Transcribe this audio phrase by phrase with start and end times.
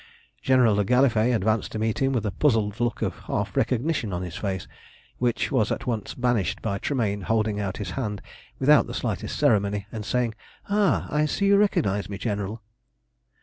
[0.41, 4.23] General le Gallifet advanced to meet him with a puzzled look of half recognition on
[4.23, 4.67] his face,
[5.19, 8.19] which was at once banished by Tremayne holding out his hand
[8.57, 10.33] without the slightest ceremony, and saying
[10.67, 12.63] "Ah, I see you recognise me, General!"